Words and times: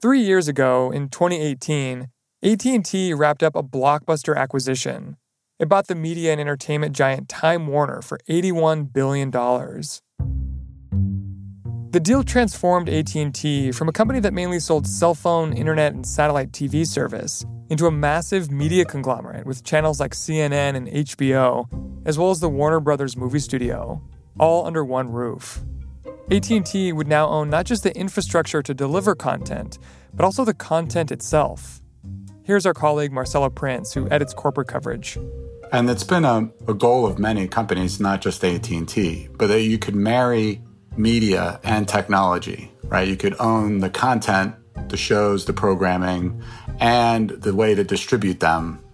Three 0.00 0.20
years 0.20 0.46
ago, 0.46 0.92
in 0.92 1.08
2018, 1.08 2.06
AT&T 2.44 3.14
wrapped 3.14 3.42
up 3.42 3.56
a 3.56 3.64
blockbuster 3.64 4.36
acquisition. 4.36 5.16
It 5.58 5.68
bought 5.68 5.88
the 5.88 5.96
media 5.96 6.30
and 6.30 6.40
entertainment 6.40 6.94
giant 6.94 7.28
Time 7.28 7.66
Warner 7.66 8.00
for 8.00 8.20
$81 8.30 8.92
billion. 8.92 9.32
The 11.90 12.00
deal 12.00 12.22
transformed 12.22 12.88
AT&T 12.88 13.72
from 13.72 13.88
a 13.88 13.92
company 13.92 14.20
that 14.20 14.32
mainly 14.32 14.60
sold 14.60 14.86
cell 14.86 15.16
phone, 15.16 15.52
internet, 15.52 15.94
and 15.94 16.06
satellite 16.06 16.52
TV 16.52 16.86
service 16.86 17.44
into 17.68 17.86
a 17.86 17.90
massive 17.90 18.52
media 18.52 18.84
conglomerate 18.84 19.46
with 19.46 19.64
channels 19.64 19.98
like 19.98 20.12
CNN 20.12 20.76
and 20.76 20.86
HBO, 20.86 21.66
as 22.06 22.16
well 22.16 22.30
as 22.30 22.38
the 22.38 22.48
Warner 22.48 22.78
Brothers 22.78 23.16
movie 23.16 23.40
studio, 23.40 24.00
all 24.38 24.64
under 24.64 24.84
one 24.84 25.10
roof. 25.10 25.60
AT&T 26.30 26.92
would 26.92 27.08
now 27.08 27.26
own 27.26 27.48
not 27.48 27.64
just 27.64 27.82
the 27.82 27.96
infrastructure 27.96 28.62
to 28.62 28.74
deliver 28.74 29.14
content, 29.14 29.78
but 30.12 30.24
also 30.24 30.44
the 30.44 30.52
content 30.52 31.10
itself. 31.10 31.80
Here's 32.42 32.66
our 32.66 32.74
colleague 32.74 33.12
Marcelo 33.12 33.48
Prince, 33.48 33.94
who 33.94 34.10
edits 34.10 34.34
corporate 34.34 34.68
coverage. 34.68 35.18
And 35.72 35.88
it's 35.88 36.04
been 36.04 36.26
a, 36.26 36.50
a 36.66 36.74
goal 36.74 37.06
of 37.06 37.18
many 37.18 37.48
companies, 37.48 37.98
not 37.98 38.20
just 38.20 38.44
AT&T, 38.44 39.28
but 39.38 39.46
that 39.46 39.62
you 39.62 39.78
could 39.78 39.94
marry 39.94 40.60
media 40.98 41.60
and 41.64 41.88
technology, 41.88 42.70
right? 42.84 43.08
You 43.08 43.16
could 43.16 43.36
own 43.40 43.78
the 43.78 43.88
content, 43.88 44.54
the 44.88 44.98
shows, 44.98 45.46
the 45.46 45.54
programming, 45.54 46.42
and 46.78 47.30
the 47.30 47.54
way 47.54 47.74
to 47.74 47.84
distribute 47.84 48.40
them, 48.40 48.84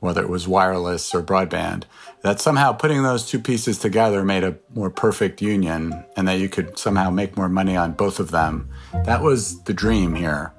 whether 0.00 0.22
it 0.22 0.30
was 0.30 0.48
wireless 0.48 1.14
or 1.14 1.22
broadband. 1.22 1.84
That 2.22 2.40
somehow 2.40 2.72
putting 2.72 3.02
those 3.02 3.28
two 3.28 3.38
pieces 3.38 3.78
together 3.78 4.24
made 4.24 4.42
a 4.42 4.56
more 4.74 4.90
perfect 4.90 5.40
union 5.40 6.04
and 6.16 6.26
that 6.26 6.40
you 6.40 6.48
could 6.48 6.78
somehow 6.78 7.10
make 7.10 7.36
more 7.36 7.48
money 7.48 7.76
on 7.76 7.92
both 7.92 8.18
of 8.18 8.32
them. 8.32 8.68
That 9.04 9.22
was 9.22 9.62
the 9.62 9.72
dream 9.72 10.16
here. 10.16 10.52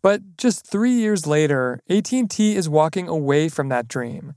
But 0.00 0.36
just 0.36 0.66
3 0.66 0.92
years 0.92 1.26
later, 1.26 1.80
AT&T 1.88 2.56
is 2.56 2.68
walking 2.68 3.08
away 3.08 3.48
from 3.48 3.68
that 3.68 3.88
dream. 3.88 4.34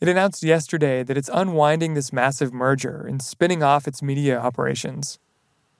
It 0.00 0.08
announced 0.08 0.42
yesterday 0.42 1.02
that 1.04 1.16
it's 1.16 1.30
unwinding 1.32 1.94
this 1.94 2.12
massive 2.12 2.52
merger 2.52 3.06
and 3.06 3.22
spinning 3.22 3.62
off 3.62 3.86
its 3.86 4.02
media 4.02 4.38
operations. 4.38 5.18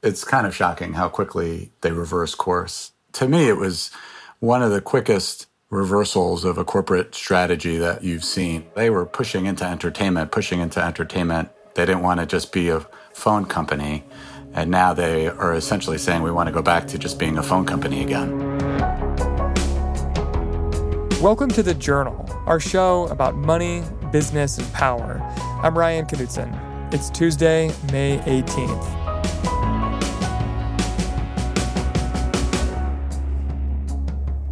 It's 0.03 0.23
kind 0.23 0.47
of 0.47 0.55
shocking 0.55 0.93
how 0.93 1.09
quickly 1.09 1.73
they 1.81 1.91
reverse 1.91 2.37
course. 2.37 2.93
To 3.15 3.27
me, 3.27 3.49
it 3.49 3.57
was 3.57 3.91
one 4.39 4.63
of 4.63 4.71
the 4.71 4.81
quickest 4.81 5.48
reversals 5.71 6.47
of 6.47 6.57
a 6.57 6.65
corporate 6.65 7.15
strategy 7.15 7.77
that 7.77 8.03
you've 8.03 8.25
seen. 8.25 8.65
They 8.75 8.89
were 8.89 9.05
pushing 9.05 9.45
into 9.45 9.67
entertainment, 9.67 10.33
pushing 10.33 10.61
into 10.61 10.83
entertainment. 10.83 11.51
They 11.75 11.85
didn't 11.85 12.03
want 12.03 12.21
to 12.21 12.27
just 12.27 12.53
be 12.53 12.71
a 12.71 12.81
phone 13.13 13.45
company. 13.45 14.03
And 14.55 14.71
now 14.71 14.95
they 14.95 15.29
are 15.29 15.55
essentially 15.55 15.99
saying 15.99 16.23
we 16.23 16.31
want 16.31 16.47
to 16.47 16.55
go 16.55 16.63
back 16.63 16.87
to 16.89 16.99
just 16.99 17.19
being 17.19 17.37
a 17.37 17.43
phone 17.43 17.67
company 17.67 18.03
again. 18.03 18.59
Welcome 21.21 21.51
to 21.51 21.63
The 21.63 21.75
Journal, 21.75 22.27
our 22.47 22.61
show 22.61 23.07
about 23.09 23.35
money, 23.35 23.83
business, 24.11 24.57
and 24.57 24.73
power. 24.73 25.21
I'm 25.63 25.77
Ryan 25.77 26.07
Knutson. 26.07 26.95
It's 26.95 27.11
Tuesday, 27.11 27.69
May 27.93 28.21
18th. 28.21 29.08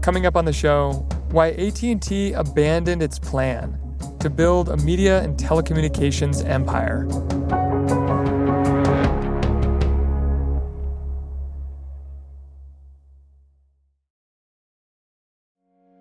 Coming 0.06 0.24
up 0.24 0.36
on 0.36 0.44
the 0.44 0.52
show, 0.52 1.04
why 1.32 1.50
AT&T 1.50 2.32
abandoned 2.34 3.02
its 3.02 3.18
plan 3.18 3.76
to 4.20 4.30
build 4.30 4.68
a 4.68 4.76
media 4.76 5.20
and 5.20 5.36
telecommunications 5.36 6.48
empire. 6.48 7.08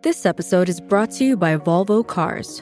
This 0.03 0.27
episode 0.27 0.69
is 0.69 0.79
brought 0.79 1.09
to 1.13 1.25
you 1.25 1.35
by 1.35 1.57
Volvo 1.57 2.05
Cars. 2.05 2.61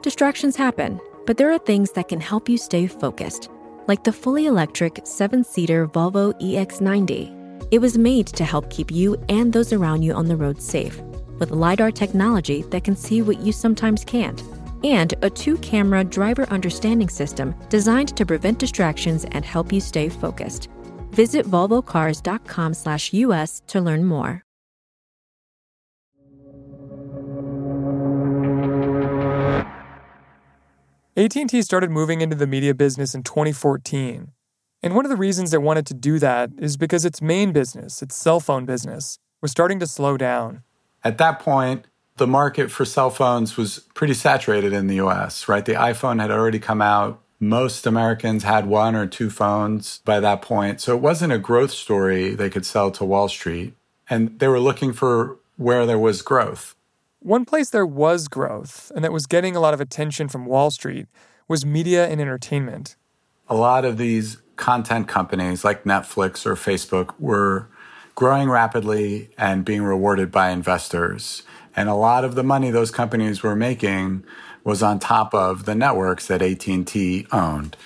Distractions 0.00 0.54
happen, 0.54 1.00
but 1.26 1.38
there 1.38 1.50
are 1.50 1.58
things 1.58 1.90
that 1.94 2.06
can 2.06 2.20
help 2.20 2.48
you 2.48 2.56
stay 2.56 2.86
focused, 2.86 3.50
like 3.88 4.04
the 4.04 4.12
fully 4.12 4.46
electric 4.46 5.00
seven 5.02 5.42
seater 5.42 5.88
Volvo 5.88 6.40
EX90. 6.40 7.43
It 7.70 7.80
was 7.80 7.96
made 7.96 8.26
to 8.28 8.44
help 8.44 8.68
keep 8.68 8.90
you 8.90 9.16
and 9.28 9.52
those 9.52 9.72
around 9.72 10.02
you 10.02 10.12
on 10.12 10.26
the 10.26 10.36
road 10.36 10.60
safe, 10.60 11.00
with 11.38 11.50
LiDAR 11.50 11.90
technology 11.90 12.62
that 12.70 12.84
can 12.84 12.94
see 12.94 13.22
what 13.22 13.40
you 13.40 13.52
sometimes 13.52 14.04
can't, 14.04 14.42
and 14.84 15.14
a 15.22 15.30
two 15.30 15.56
camera 15.58 16.04
driver 16.04 16.46
understanding 16.50 17.08
system 17.08 17.54
designed 17.70 18.14
to 18.16 18.26
prevent 18.26 18.58
distractions 18.58 19.24
and 19.32 19.44
help 19.44 19.72
you 19.72 19.80
stay 19.80 20.10
focused. 20.10 20.68
Visit 21.12 21.46
volvocars.com/us 21.46 23.62
to 23.66 23.80
learn 23.80 24.04
more. 24.04 24.42
AT&T 31.16 31.62
started 31.62 31.90
moving 31.90 32.20
into 32.20 32.36
the 32.36 32.46
media 32.46 32.74
business 32.74 33.14
in 33.14 33.22
2014. 33.22 34.33
And 34.84 34.94
one 34.94 35.06
of 35.06 35.10
the 35.10 35.16
reasons 35.16 35.54
it 35.54 35.62
wanted 35.62 35.86
to 35.86 35.94
do 35.94 36.18
that 36.18 36.50
is 36.58 36.76
because 36.76 37.06
its 37.06 37.22
main 37.22 37.52
business, 37.52 38.02
its 38.02 38.14
cell 38.14 38.38
phone 38.38 38.66
business, 38.66 39.18
was 39.40 39.50
starting 39.50 39.80
to 39.80 39.86
slow 39.86 40.18
down. 40.18 40.62
At 41.02 41.16
that 41.16 41.40
point, 41.40 41.86
the 42.18 42.26
market 42.26 42.70
for 42.70 42.84
cell 42.84 43.08
phones 43.08 43.56
was 43.56 43.78
pretty 43.94 44.12
saturated 44.12 44.74
in 44.74 44.86
the 44.86 44.96
US, 44.96 45.48
right? 45.48 45.64
The 45.64 45.72
iPhone 45.72 46.20
had 46.20 46.30
already 46.30 46.58
come 46.58 46.82
out. 46.82 47.22
Most 47.40 47.86
Americans 47.86 48.42
had 48.42 48.66
one 48.66 48.94
or 48.94 49.06
two 49.06 49.30
phones 49.30 50.02
by 50.04 50.20
that 50.20 50.42
point. 50.42 50.82
So 50.82 50.94
it 50.94 51.00
wasn't 51.00 51.32
a 51.32 51.38
growth 51.38 51.70
story 51.70 52.34
they 52.34 52.50
could 52.50 52.66
sell 52.66 52.90
to 52.90 53.06
Wall 53.06 53.30
Street. 53.30 53.72
And 54.10 54.38
they 54.38 54.48
were 54.48 54.60
looking 54.60 54.92
for 54.92 55.38
where 55.56 55.86
there 55.86 55.98
was 55.98 56.20
growth. 56.20 56.76
One 57.20 57.46
place 57.46 57.70
there 57.70 57.86
was 57.86 58.28
growth 58.28 58.92
and 58.94 59.02
that 59.02 59.12
was 59.12 59.26
getting 59.26 59.56
a 59.56 59.60
lot 59.60 59.72
of 59.72 59.80
attention 59.80 60.28
from 60.28 60.44
Wall 60.44 60.70
Street 60.70 61.06
was 61.48 61.64
media 61.64 62.06
and 62.06 62.20
entertainment. 62.20 62.96
A 63.48 63.54
lot 63.54 63.84
of 63.84 63.98
these 63.98 64.38
content 64.56 65.08
companies 65.08 65.64
like 65.64 65.84
Netflix 65.84 66.46
or 66.46 66.54
Facebook 66.54 67.14
were 67.18 67.68
growing 68.14 68.48
rapidly 68.48 69.30
and 69.36 69.64
being 69.64 69.82
rewarded 69.82 70.30
by 70.30 70.50
investors. 70.50 71.42
And 71.76 71.88
a 71.88 71.94
lot 71.94 72.24
of 72.24 72.36
the 72.36 72.44
money 72.44 72.70
those 72.70 72.90
companies 72.90 73.42
were 73.42 73.56
making 73.56 74.24
was 74.62 74.82
on 74.82 74.98
top 74.98 75.34
of 75.34 75.64
the 75.64 75.74
networks 75.74 76.28
that 76.28 76.40
AT&T 76.40 77.26
owned. 77.32 77.76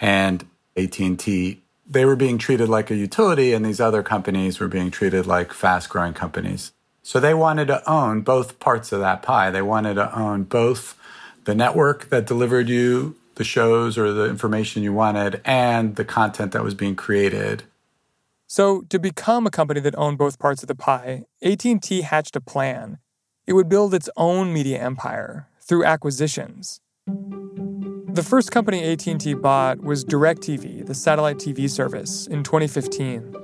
And 0.00 0.46
AT&T 0.76 1.62
they 1.88 2.04
were 2.04 2.16
being 2.16 2.38
treated 2.38 2.68
like 2.68 2.90
a 2.90 2.96
utility 2.96 3.52
and 3.52 3.64
these 3.64 3.80
other 3.80 4.02
companies 4.02 4.60
were 4.60 4.68
being 4.68 4.90
treated 4.90 5.26
like 5.26 5.52
fast-growing 5.52 6.12
companies. 6.12 6.72
So 7.02 7.18
they 7.18 7.32
wanted 7.32 7.68
to 7.68 7.90
own 7.90 8.20
both 8.20 8.60
parts 8.60 8.92
of 8.92 9.00
that 9.00 9.22
pie. 9.22 9.50
They 9.50 9.62
wanted 9.62 9.94
to 9.94 10.14
own 10.16 10.44
both 10.44 10.98
the 11.44 11.54
network 11.54 12.10
that 12.10 12.26
delivered 12.26 12.68
you 12.68 13.16
the 13.38 13.44
shows 13.44 13.96
or 13.96 14.12
the 14.12 14.26
information 14.26 14.82
you 14.82 14.92
wanted 14.92 15.40
and 15.44 15.96
the 15.96 16.04
content 16.04 16.52
that 16.52 16.62
was 16.62 16.74
being 16.74 16.94
created. 16.94 17.62
So, 18.46 18.82
to 18.88 18.98
become 18.98 19.46
a 19.46 19.50
company 19.50 19.80
that 19.80 19.96
owned 19.96 20.18
both 20.18 20.38
parts 20.38 20.62
of 20.62 20.68
the 20.68 20.74
pie, 20.74 21.24
AT&T 21.42 22.02
hatched 22.02 22.36
a 22.36 22.40
plan. 22.40 22.98
It 23.46 23.52
would 23.54 23.68
build 23.68 23.94
its 23.94 24.10
own 24.16 24.52
media 24.52 24.78
empire 24.82 25.48
through 25.60 25.84
acquisitions. 25.84 26.80
The 27.06 28.22
first 28.22 28.50
company 28.50 28.82
AT&T 28.84 29.34
bought 29.34 29.82
was 29.82 30.04
DirecTV, 30.04 30.86
the 30.86 30.94
satellite 30.94 31.36
TV 31.36 31.68
service, 31.70 32.26
in 32.26 32.42
2015. 32.42 33.34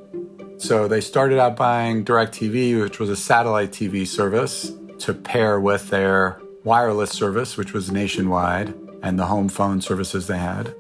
So 0.59 0.89
they 0.89 1.01
started 1.01 1.39
out 1.39 1.57
buying 1.57 2.05
DirecTV, 2.05 2.81
which 2.83 2.99
was 2.99 3.11
a 3.11 3.17
satellite 3.17 3.71
TV 3.71 4.07
service, 4.07 4.73
to 5.01 5.15
pair 5.15 5.61
with 5.61 5.91
their 5.91 6.41
wireless 6.65 7.11
service, 7.11 7.57
which 7.57 7.73
was 7.73 7.91
nationwide, 7.91 8.75
and 9.05 9.19
the 9.19 9.27
home 9.27 9.49
phone 9.49 9.81
services 9.81 10.27
they 10.27 10.39
had. 10.39 10.75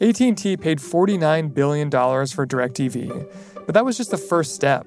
AT&T 0.00 0.56
paid 0.56 0.78
$49 0.78 1.52
billion 1.52 1.90
for 1.90 2.46
DirecTV, 2.46 3.26
but 3.66 3.74
that 3.74 3.84
was 3.84 3.96
just 3.96 4.10
the 4.10 4.16
first 4.16 4.54
step. 4.54 4.86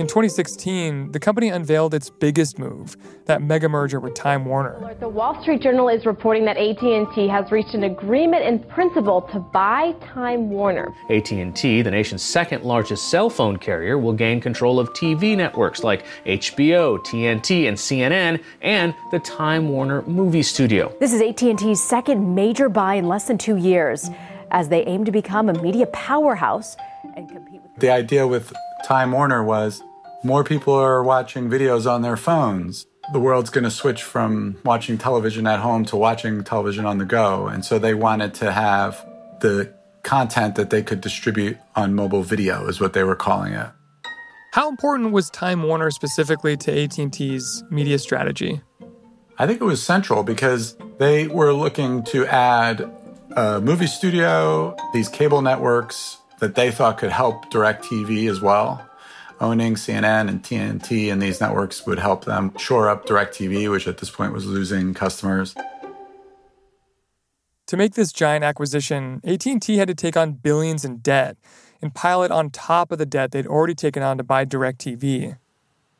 In 0.00 0.06
2016, 0.06 1.12
the 1.12 1.20
company 1.20 1.50
unveiled 1.50 1.92
its 1.92 2.08
biggest 2.08 2.58
move, 2.58 2.96
that 3.26 3.42
mega 3.42 3.68
merger 3.68 4.00
with 4.00 4.14
Time 4.14 4.46
Warner. 4.46 4.96
The 4.98 5.06
Wall 5.06 5.38
Street 5.42 5.60
Journal 5.60 5.90
is 5.90 6.06
reporting 6.06 6.46
that 6.46 6.56
AT&T 6.56 7.28
has 7.28 7.52
reached 7.52 7.74
an 7.74 7.82
agreement 7.84 8.42
in 8.42 8.60
principle 8.60 9.20
to 9.30 9.38
buy 9.38 9.92
Time 10.00 10.48
Warner. 10.48 10.88
AT&T, 11.10 11.82
the 11.82 11.90
nation's 11.90 12.22
second 12.22 12.64
largest 12.64 13.10
cell 13.10 13.28
phone 13.28 13.58
carrier, 13.58 13.98
will 13.98 14.14
gain 14.14 14.40
control 14.40 14.80
of 14.80 14.88
TV 14.94 15.36
networks 15.36 15.84
like 15.84 16.06
HBO, 16.24 16.98
TNT, 17.00 17.68
and 17.68 17.76
CNN, 17.76 18.42
and 18.62 18.94
the 19.10 19.18
Time 19.18 19.68
Warner 19.68 20.00
movie 20.06 20.42
studio. 20.42 20.90
This 20.98 21.12
is 21.12 21.20
AT&T's 21.20 21.82
second 21.82 22.34
major 22.34 22.70
buy 22.70 22.94
in 22.94 23.06
less 23.06 23.26
than 23.26 23.36
2 23.36 23.56
years 23.56 24.08
as 24.50 24.70
they 24.70 24.82
aim 24.86 25.04
to 25.04 25.12
become 25.12 25.50
a 25.50 25.62
media 25.62 25.84
powerhouse 25.88 26.74
and 27.16 27.28
compete 27.28 27.60
with 27.62 27.76
The 27.76 27.90
idea 27.90 28.26
with 28.26 28.50
Time 28.86 29.12
Warner 29.12 29.44
was 29.44 29.82
more 30.22 30.44
people 30.44 30.74
are 30.74 31.02
watching 31.02 31.48
videos 31.48 31.90
on 31.90 32.02
their 32.02 32.16
phones. 32.16 32.86
The 33.12 33.20
world's 33.20 33.50
going 33.50 33.64
to 33.64 33.70
switch 33.70 34.02
from 34.02 34.58
watching 34.64 34.98
television 34.98 35.46
at 35.46 35.60
home 35.60 35.84
to 35.86 35.96
watching 35.96 36.44
television 36.44 36.86
on 36.86 36.98
the 36.98 37.04
go. 37.04 37.46
And 37.46 37.64
so 37.64 37.78
they 37.78 37.94
wanted 37.94 38.34
to 38.34 38.52
have 38.52 39.04
the 39.40 39.72
content 40.02 40.54
that 40.54 40.70
they 40.70 40.82
could 40.82 41.00
distribute 41.00 41.58
on 41.74 41.94
mobile 41.94 42.22
video, 42.22 42.66
is 42.68 42.80
what 42.80 42.92
they 42.92 43.02
were 43.02 43.16
calling 43.16 43.52
it. 43.54 43.68
How 44.52 44.68
important 44.68 45.12
was 45.12 45.30
Time 45.30 45.62
Warner 45.62 45.90
specifically 45.90 46.56
to 46.58 46.82
AT&T's 46.84 47.64
media 47.70 47.98
strategy? 47.98 48.60
I 49.38 49.46
think 49.46 49.60
it 49.60 49.64
was 49.64 49.82
central 49.82 50.22
because 50.22 50.76
they 50.98 51.28
were 51.28 51.52
looking 51.52 52.02
to 52.04 52.26
add 52.26 52.90
a 53.36 53.60
movie 53.60 53.86
studio, 53.86 54.76
these 54.92 55.08
cable 55.08 55.40
networks 55.40 56.18
that 56.40 56.56
they 56.56 56.70
thought 56.70 56.98
could 56.98 57.10
help 57.10 57.50
DirecTV 57.50 58.28
as 58.30 58.40
well. 58.40 58.84
Owning 59.40 59.74
CNN 59.74 60.28
and 60.28 60.42
TNT 60.42 61.10
and 61.10 61.20
these 61.20 61.40
networks 61.40 61.86
would 61.86 61.98
help 61.98 62.26
them 62.26 62.56
shore 62.58 62.90
up 62.90 63.06
DirecTV, 63.06 63.70
which 63.70 63.88
at 63.88 63.98
this 63.98 64.10
point 64.10 64.34
was 64.34 64.44
losing 64.44 64.92
customers. 64.92 65.54
To 67.68 67.76
make 67.76 67.94
this 67.94 68.12
giant 68.12 68.44
acquisition, 68.44 69.20
AT&T 69.24 69.76
had 69.76 69.88
to 69.88 69.94
take 69.94 70.16
on 70.16 70.32
billions 70.32 70.84
in 70.84 70.98
debt 70.98 71.36
and 71.80 71.94
pile 71.94 72.22
it 72.22 72.30
on 72.30 72.50
top 72.50 72.92
of 72.92 72.98
the 72.98 73.06
debt 73.06 73.30
they'd 73.30 73.46
already 73.46 73.74
taken 73.74 74.02
on 74.02 74.18
to 74.18 74.24
buy 74.24 74.44
DirecTV. 74.44 75.38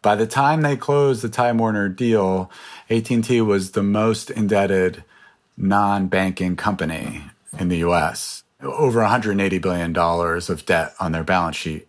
By 0.03 0.17
the 0.17 0.27
time 0.27 0.63
they 0.63 0.77
closed 0.77 1.23
the 1.23 1.29
Time 1.29 1.59
Warner 1.59 1.89
deal, 1.89 2.51
AT&T 2.91 3.41
was 3.43 3.71
the 3.71 3.83
most 3.83 4.31
indebted 4.31 5.05
non-banking 5.57 6.57
company 6.57 7.23
in 7.59 7.69
the 7.69 7.79
US. 7.79 8.45
Over 8.63 9.01
180 9.01 9.59
billion 9.59 9.93
dollars 9.93 10.51
of 10.51 10.67
debt 10.67 10.95
on 11.01 11.13
their 11.13 11.25
balance 11.25 11.57
sheet. 11.57 11.87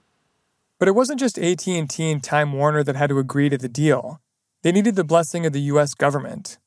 But 0.82 0.88
it 0.88 0.96
wasn't 0.96 1.20
just 1.20 1.38
AT&T 1.38 2.10
and 2.10 2.24
Time 2.24 2.54
Warner 2.54 2.84
that 2.84 2.96
had 2.96 3.12
to 3.12 3.20
agree 3.20 3.50
to 3.50 3.58
the 3.60 3.70
deal. 3.70 4.20
They 4.64 4.72
needed 4.72 4.96
the 4.96 5.04
blessing 5.04 5.46
of 5.46 5.54
the 5.54 5.62
US 5.74 5.94
government. 5.94 6.58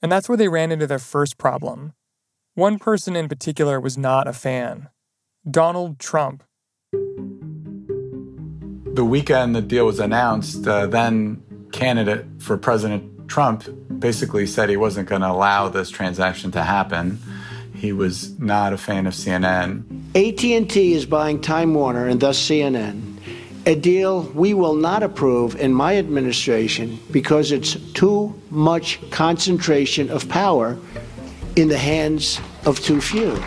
And 0.00 0.10
that's 0.10 0.26
where 0.26 0.38
they 0.38 0.48
ran 0.48 0.72
into 0.72 0.86
their 0.86 0.98
first 0.98 1.36
problem. 1.36 1.92
One 2.54 2.78
person 2.78 3.14
in 3.14 3.28
particular 3.28 3.78
was 3.78 3.98
not 3.98 4.26
a 4.26 4.32
fan. 4.32 4.88
Donald 5.50 5.98
Trump. 5.98 6.44
The 8.94 9.04
weekend 9.04 9.54
the 9.54 9.60
deal 9.60 9.84
was 9.84 10.00
announced, 10.00 10.66
uh, 10.66 10.86
then 10.86 11.42
candidate 11.70 12.24
for 12.38 12.56
President 12.56 13.28
Trump 13.28 13.68
basically 13.98 14.46
said 14.46 14.70
he 14.70 14.78
wasn't 14.78 15.10
going 15.10 15.20
to 15.20 15.30
allow 15.30 15.68
this 15.68 15.90
transaction 15.90 16.50
to 16.52 16.62
happen. 16.62 17.18
He 17.74 17.92
was 17.92 18.38
not 18.38 18.72
a 18.72 18.78
fan 18.78 19.06
of 19.06 19.12
CNN. 19.12 19.82
AT&T 20.14 20.92
is 20.94 21.04
buying 21.04 21.42
Time 21.42 21.74
Warner 21.74 22.08
and 22.08 22.18
thus 22.18 22.38
CNN, 22.40 23.07
a 23.68 23.74
deal 23.74 24.22
we 24.34 24.54
will 24.54 24.74
not 24.74 25.02
approve 25.02 25.54
in 25.56 25.74
my 25.74 25.98
administration 25.98 26.98
because 27.10 27.52
it's 27.52 27.74
too 27.92 28.34
much 28.48 28.98
concentration 29.10 30.08
of 30.08 30.26
power 30.30 30.78
in 31.54 31.68
the 31.68 31.76
hands 31.76 32.40
of 32.64 32.80
too 32.80 32.98
few. 32.98 33.38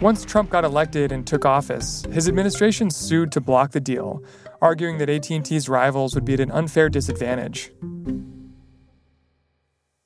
Once 0.00 0.24
Trump 0.24 0.48
got 0.48 0.64
elected 0.64 1.10
and 1.10 1.26
took 1.26 1.44
office, 1.44 2.04
his 2.12 2.28
administration 2.28 2.88
sued 2.88 3.32
to 3.32 3.40
block 3.40 3.72
the 3.72 3.80
deal, 3.80 4.22
arguing 4.62 4.98
that 4.98 5.10
AT&T's 5.10 5.68
rivals 5.68 6.14
would 6.14 6.24
be 6.24 6.34
at 6.34 6.40
an 6.40 6.52
unfair 6.52 6.88
disadvantage. 6.88 7.72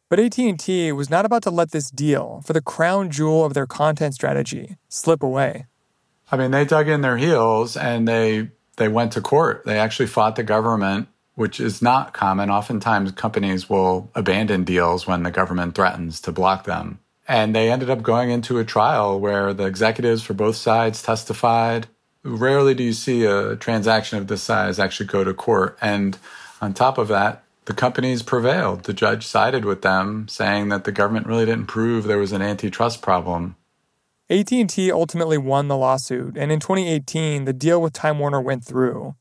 But 0.08 0.18
AT&T 0.18 0.92
was 0.92 1.10
not 1.10 1.26
about 1.26 1.42
to 1.42 1.50
let 1.50 1.72
this 1.72 1.90
deal, 1.90 2.40
for 2.46 2.54
the 2.54 2.62
crown 2.62 3.10
jewel 3.10 3.44
of 3.44 3.52
their 3.52 3.66
content 3.66 4.14
strategy, 4.14 4.78
slip 4.88 5.22
away. 5.22 5.66
I 6.30 6.36
mean, 6.36 6.50
they 6.50 6.64
dug 6.64 6.88
in 6.88 7.02
their 7.02 7.16
heels 7.16 7.76
and 7.76 8.08
they 8.08 8.50
they 8.76 8.88
went 8.88 9.12
to 9.12 9.20
court. 9.20 9.64
They 9.64 9.78
actually 9.78 10.06
fought 10.06 10.36
the 10.36 10.42
government, 10.42 11.08
which 11.34 11.60
is 11.60 11.80
not 11.80 12.12
common. 12.12 12.50
Oftentimes 12.50 13.12
companies 13.12 13.68
will 13.68 14.10
abandon 14.14 14.64
deals 14.64 15.06
when 15.06 15.22
the 15.22 15.30
government 15.30 15.74
threatens 15.74 16.20
to 16.22 16.32
block 16.32 16.64
them. 16.64 16.98
And 17.26 17.54
they 17.54 17.70
ended 17.70 17.88
up 17.88 18.02
going 18.02 18.30
into 18.30 18.58
a 18.58 18.64
trial 18.64 19.18
where 19.18 19.54
the 19.54 19.64
executives 19.64 20.22
for 20.22 20.34
both 20.34 20.56
sides 20.56 21.02
testified. 21.02 21.86
Rarely 22.22 22.74
do 22.74 22.82
you 22.82 22.92
see 22.92 23.24
a 23.24 23.56
transaction 23.56 24.18
of 24.18 24.26
this 24.26 24.42
size 24.42 24.78
actually 24.78 25.06
go 25.06 25.24
to 25.24 25.32
court. 25.32 25.78
And 25.80 26.18
on 26.60 26.74
top 26.74 26.98
of 26.98 27.08
that, 27.08 27.44
the 27.66 27.74
companies 27.74 28.22
prevailed. 28.22 28.84
The 28.84 28.92
judge 28.92 29.26
sided 29.26 29.64
with 29.64 29.82
them, 29.82 30.28
saying 30.28 30.68
that 30.68 30.84
the 30.84 30.92
government 30.92 31.26
really 31.26 31.46
didn't 31.46 31.66
prove 31.66 32.04
there 32.04 32.18
was 32.18 32.32
an 32.32 32.42
antitrust 32.42 33.00
problem. 33.00 33.56
AT&T 34.30 34.90
ultimately 34.90 35.36
won 35.36 35.68
the 35.68 35.76
lawsuit, 35.76 36.36
and 36.36 36.50
in 36.50 36.58
2018, 36.58 37.44
the 37.44 37.52
deal 37.52 37.80
with 37.80 37.92
Time 37.92 38.18
Warner 38.18 38.40
went 38.40 38.64
through. 38.64 39.14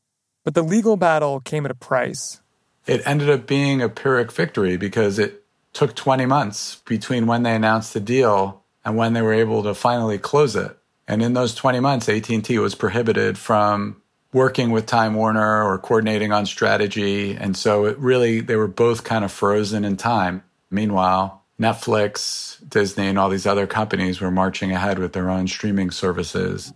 But 0.44 0.54
the 0.54 0.62
legal 0.62 0.96
battle 0.96 1.40
came 1.40 1.64
at 1.64 1.70
a 1.70 1.74
price. 1.74 2.40
It 2.86 3.02
ended 3.06 3.30
up 3.30 3.46
being 3.46 3.82
a 3.82 3.88
Pyrrhic 3.88 4.32
victory 4.32 4.76
because 4.76 5.18
it 5.18 5.44
took 5.72 5.94
20 5.94 6.26
months 6.26 6.76
between 6.86 7.26
when 7.26 7.42
they 7.42 7.54
announced 7.54 7.92
the 7.92 8.00
deal 8.00 8.62
and 8.84 8.96
when 8.96 9.12
they 9.12 9.22
were 9.22 9.32
able 9.32 9.62
to 9.62 9.74
finally 9.74 10.18
close 10.18 10.56
it. 10.56 10.76
And 11.06 11.22
in 11.22 11.34
those 11.34 11.54
20 11.54 11.80
months, 11.80 12.08
AT&T 12.08 12.58
was 12.58 12.74
prohibited 12.74 13.36
from 13.36 14.00
working 14.32 14.70
with 14.70 14.86
Time 14.86 15.14
Warner 15.14 15.62
or 15.62 15.78
coordinating 15.78 16.32
on 16.32 16.46
strategy. 16.46 17.34
And 17.34 17.56
so 17.56 17.86
it 17.86 17.98
really, 17.98 18.40
they 18.40 18.56
were 18.56 18.68
both 18.68 19.04
kind 19.04 19.24
of 19.24 19.32
frozen 19.32 19.84
in 19.84 19.96
time. 19.96 20.42
Meanwhile, 20.70 21.42
Netflix, 21.60 22.53
Disney, 22.74 23.06
and 23.06 23.18
all 23.18 23.28
these 23.28 23.46
other 23.46 23.68
companies 23.68 24.20
were 24.20 24.32
marching 24.32 24.72
ahead 24.72 24.98
with 24.98 25.12
their 25.12 25.30
own 25.30 25.46
streaming 25.46 25.92
services. 25.92 26.74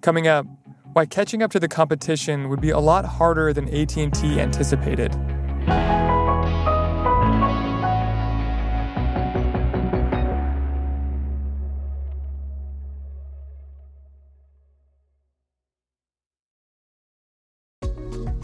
Coming 0.00 0.28
up, 0.28 0.46
why 0.92 1.06
catching 1.06 1.42
up 1.42 1.50
to 1.50 1.58
the 1.58 1.66
competition 1.66 2.48
would 2.48 2.60
be 2.60 2.70
a 2.70 2.78
lot 2.78 3.04
harder 3.04 3.52
than 3.52 3.68
AT&T 3.68 4.40
anticipated. 4.40 5.12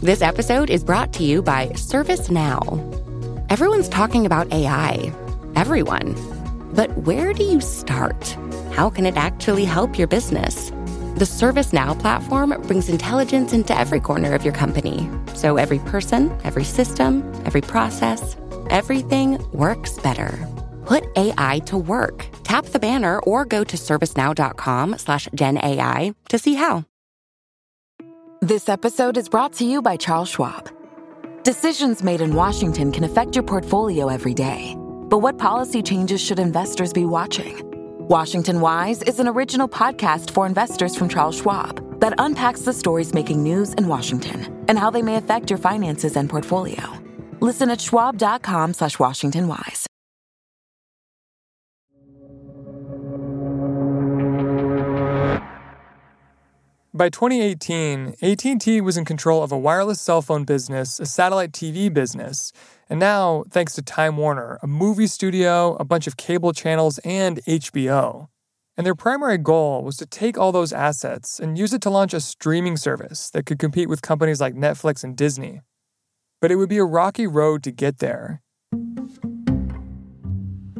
This 0.01 0.21
episode 0.21 0.69
is 0.69 0.83
brought 0.83 1.13
to 1.13 1.23
you 1.23 1.41
by 1.41 1.67
ServiceNow. 1.69 3.45
Everyone's 3.49 3.87
talking 3.87 4.25
about 4.25 4.51
AI. 4.51 5.13
Everyone. 5.55 6.15
But 6.73 6.95
where 6.97 7.33
do 7.33 7.43
you 7.43 7.61
start? 7.61 8.37
How 8.71 8.89
can 8.89 9.05
it 9.05 9.17
actually 9.17 9.65
help 9.65 9.97
your 9.97 10.07
business? 10.07 10.69
The 11.15 11.25
ServiceNow 11.25 11.99
platform 11.99 12.55
brings 12.67 12.87
intelligence 12.89 13.51
into 13.51 13.77
every 13.77 13.99
corner 13.99 14.33
of 14.33 14.45
your 14.45 14.53
company. 14.53 15.09
So 15.33 15.57
every 15.57 15.79
person, 15.79 16.35
every 16.43 16.63
system, 16.63 17.29
every 17.45 17.61
process, 17.61 18.37
everything 18.69 19.37
works 19.51 19.99
better. 19.99 20.47
Put 20.85 21.03
AI 21.17 21.59
to 21.65 21.77
work. 21.77 22.25
Tap 22.43 22.65
the 22.65 22.79
banner 22.79 23.19
or 23.19 23.45
go 23.45 23.63
to 23.63 23.77
servicenow.com 23.77 24.97
slash 24.97 25.27
GenAI 25.29 26.15
to 26.29 26.39
see 26.39 26.55
how. 26.55 26.85
This 28.41 28.69
episode 28.69 29.17
is 29.17 29.27
brought 29.27 29.51
to 29.53 29.65
you 29.65 29.81
by 29.81 29.97
Charles 29.97 30.29
Schwab. 30.29 30.71
Decisions 31.43 32.03
made 32.03 32.21
in 32.21 32.33
Washington 32.33 32.93
can 32.93 33.03
affect 33.03 33.35
your 33.35 33.43
portfolio 33.43 34.07
every 34.07 34.33
day. 34.33 34.78
But 35.09 35.19
what 35.19 35.39
policy 35.39 35.81
changes 35.81 36.21
should 36.21 36.39
investors 36.39 36.93
be 36.93 37.05
watching? 37.05 37.61
Washington 38.07 38.61
Wise 38.61 39.01
is 39.03 39.19
an 39.19 39.27
original 39.27 39.67
podcast 39.67 40.31
for 40.31 40.45
investors 40.45 40.95
from 40.95 41.09
Charles 41.09 41.37
Schwab 41.37 41.99
that 41.99 42.13
unpacks 42.19 42.61
the 42.61 42.73
stories 42.73 43.13
making 43.13 43.41
news 43.43 43.73
in 43.73 43.87
Washington 43.87 44.65
and 44.67 44.77
how 44.77 44.89
they 44.91 45.01
may 45.01 45.15
affect 45.15 45.49
your 45.49 45.59
finances 45.59 46.15
and 46.15 46.29
portfolio. 46.29 46.83
Listen 47.39 47.69
at 47.69 47.81
schwab.com 47.81 48.73
slash 48.73 48.99
Washington 48.99 49.47
Wise. 49.47 49.87
By 56.99 57.07
2018, 57.07 58.15
AT&T 58.21 58.81
was 58.81 58.97
in 58.97 59.05
control 59.05 59.41
of 59.41 59.53
a 59.53 59.57
wireless 59.57 60.01
cell 60.01 60.21
phone 60.21 60.43
business, 60.43 60.99
a 60.99 61.05
satellite 61.05 61.53
TV 61.53 61.87
business, 61.93 62.51
and 62.89 62.99
now, 62.99 63.45
thanks 63.49 63.73
to 63.75 63.81
Time 63.81 64.17
Warner, 64.17 64.59
a 64.61 64.67
movie 64.67 65.07
studio, 65.07 65.77
a 65.79 65.85
bunch 65.85 66.07
of 66.07 66.17
cable 66.17 66.51
channels, 66.51 66.97
and 67.05 67.37
HBO. 67.47 68.27
And 68.75 68.85
their 68.85 68.95
primary 68.95 69.37
goal 69.37 69.81
was 69.81 69.95
to 69.95 70.05
take 70.05 70.37
all 70.37 70.51
those 70.51 70.73
assets 70.73 71.39
and 71.39 71.57
use 71.57 71.71
it 71.71 71.81
to 71.83 71.89
launch 71.89 72.13
a 72.13 72.19
streaming 72.19 72.75
service 72.75 73.29
that 73.29 73.45
could 73.45 73.59
compete 73.59 73.87
with 73.87 74.01
companies 74.01 74.41
like 74.41 74.53
Netflix 74.53 75.01
and 75.01 75.15
Disney. 75.15 75.61
But 76.41 76.51
it 76.51 76.57
would 76.57 76.67
be 76.67 76.79
a 76.79 76.83
rocky 76.83 77.27
road 77.27 77.63
to 77.63 77.71
get 77.71 77.99
there. 77.99 78.41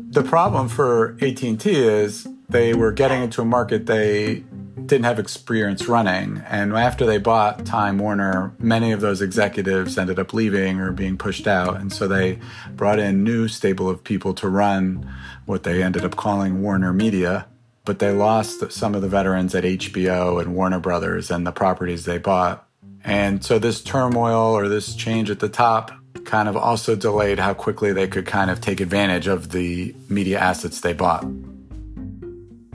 The 0.09 0.23
problem 0.23 0.67
for 0.67 1.15
AT&T 1.21 1.61
is 1.63 2.27
they 2.49 2.73
were 2.73 2.91
getting 2.91 3.23
into 3.23 3.41
a 3.41 3.45
market 3.45 3.85
they 3.85 4.43
didn't 4.86 5.05
have 5.05 5.19
experience 5.19 5.88
running. 5.88 6.43
And 6.48 6.74
after 6.74 7.05
they 7.05 7.17
bought 7.17 7.65
Time 7.65 7.98
Warner, 7.98 8.53
many 8.59 8.91
of 8.91 9.01
those 9.01 9.21
executives 9.21 9.98
ended 9.98 10.19
up 10.19 10.33
leaving 10.33 10.79
or 10.79 10.91
being 10.91 11.17
pushed 11.17 11.48
out. 11.48 11.79
And 11.79 11.91
so 11.91 12.07
they 12.07 12.39
brought 12.71 13.00
in 13.00 13.24
new 13.24 13.48
stable 13.48 13.89
of 13.89 14.03
people 14.03 14.33
to 14.36 14.50
run 14.50 15.12
what 15.45 15.63
they 15.63 15.83
ended 15.83 16.03
up 16.03 16.15
calling 16.15 16.62
Warner 16.62 16.93
Media. 16.93 17.48
But 17.86 18.00
they 18.00 18.12
lost 18.12 18.71
some 18.71 18.93
of 18.95 19.01
the 19.01 19.09
veterans 19.09 19.55
at 19.55 19.63
HBO 19.63 20.41
and 20.41 20.55
Warner 20.55 20.79
Brothers 20.79 21.31
and 21.31 21.45
the 21.45 21.51
properties 21.51 22.05
they 22.05 22.17
bought. 22.17 22.67
And 23.03 23.43
so 23.43 23.59
this 23.59 23.81
turmoil 23.81 24.53
or 24.53 24.67
this 24.67 24.95
change 24.95 25.29
at 25.29 25.39
the 25.39 25.50
top 25.50 25.91
kind 26.25 26.50
of 26.50 26.57
also 26.57 26.95
delayed 26.95 27.39
how 27.39 27.53
quickly 27.53 27.93
they 27.93 28.07
could 28.07 28.25
kind 28.25 28.51
of 28.51 28.62
take 28.62 28.79
advantage 28.79 29.27
of 29.27 29.50
the 29.51 29.95
media 30.09 30.38
assets 30.39 30.81
they 30.81 30.93
bought. 30.93 31.25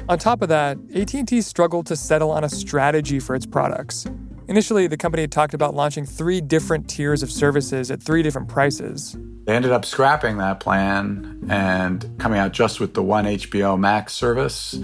On 0.06 0.18
top 0.18 0.42
of 0.42 0.50
that, 0.50 0.76
AT&T 0.94 1.40
struggled 1.40 1.86
to 1.86 1.96
settle 1.96 2.30
on 2.30 2.44
a 2.44 2.48
strategy 2.50 3.18
for 3.18 3.34
its 3.34 3.46
products. 3.46 4.06
Initially, 4.48 4.86
the 4.86 4.98
company 4.98 5.22
had 5.22 5.32
talked 5.32 5.54
about 5.54 5.74
launching 5.74 6.04
three 6.04 6.42
different 6.42 6.90
tiers 6.90 7.22
of 7.22 7.32
services 7.32 7.90
at 7.90 8.02
three 8.02 8.22
different 8.22 8.48
prices. 8.48 9.16
They 9.46 9.56
ended 9.56 9.72
up 9.72 9.86
scrapping 9.86 10.36
that 10.38 10.60
plan 10.60 11.46
and 11.48 12.18
coming 12.18 12.38
out 12.38 12.52
just 12.52 12.80
with 12.80 12.92
the 12.92 13.02
one 13.02 13.24
HBO 13.24 13.78
Max 13.78 14.12
service, 14.12 14.78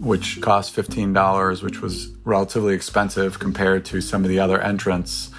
which 0.00 0.40
cost 0.40 0.74
$15, 0.74 1.62
which 1.62 1.80
was 1.80 2.08
relatively 2.24 2.74
expensive 2.74 3.38
compared 3.38 3.84
to 3.86 4.00
some 4.00 4.24
of 4.24 4.28
the 4.28 4.40
other 4.40 4.60
entrants. 4.60 5.30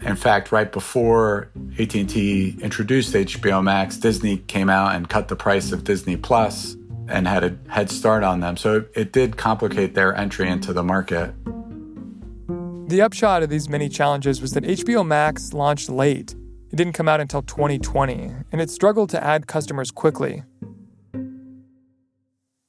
In 0.00 0.16
fact, 0.16 0.50
right 0.50 0.72
before 0.72 1.50
AT&T 1.78 2.56
introduced 2.62 3.12
HBO 3.12 3.62
Max, 3.62 3.98
Disney 3.98 4.38
came 4.38 4.70
out 4.70 4.94
and 4.94 5.10
cut 5.10 5.28
the 5.28 5.36
price 5.36 5.72
of 5.72 5.84
Disney 5.84 6.16
Plus 6.16 6.74
and 7.12 7.28
had 7.28 7.44
a 7.44 7.56
head 7.68 7.90
start 7.90 8.24
on 8.24 8.40
them. 8.40 8.56
So 8.56 8.76
it, 8.76 8.92
it 8.94 9.12
did 9.12 9.36
complicate 9.36 9.94
their 9.94 10.14
entry 10.16 10.48
into 10.48 10.72
the 10.72 10.82
market. 10.82 11.34
The 12.88 13.00
upshot 13.02 13.42
of 13.42 13.50
these 13.50 13.68
many 13.68 13.88
challenges 13.88 14.40
was 14.40 14.52
that 14.52 14.64
HBO 14.64 15.06
Max 15.06 15.52
launched 15.52 15.88
late. 15.88 16.34
It 16.70 16.76
didn't 16.76 16.94
come 16.94 17.08
out 17.08 17.20
until 17.20 17.42
2020, 17.42 18.32
and 18.50 18.60
it 18.60 18.70
struggled 18.70 19.10
to 19.10 19.22
add 19.22 19.46
customers 19.46 19.90
quickly. 19.90 20.42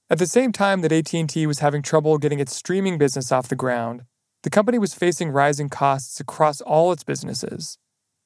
At 0.09 0.19
the 0.19 0.27
same 0.27 0.51
time 0.51 0.81
that 0.81 0.91
AT&T 0.91 1.47
was 1.47 1.59
having 1.59 1.81
trouble 1.81 2.17
getting 2.17 2.39
its 2.39 2.55
streaming 2.55 2.97
business 2.97 3.31
off 3.31 3.47
the 3.47 3.55
ground, 3.55 4.03
the 4.43 4.49
company 4.49 4.77
was 4.77 4.93
facing 4.93 5.31
rising 5.31 5.69
costs 5.69 6.19
across 6.19 6.61
all 6.61 6.91
its 6.91 7.03
businesses. 7.03 7.77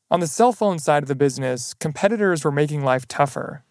On 0.09 0.19
the 0.19 0.27
cell 0.27 0.51
phone 0.51 0.79
side 0.79 1.03
of 1.03 1.07
the 1.07 1.15
business, 1.15 1.73
competitors 1.75 2.43
were 2.43 2.51
making 2.51 2.83
life 2.83 3.07
tougher. 3.07 3.63